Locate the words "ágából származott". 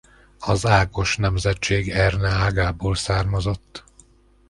2.29-3.83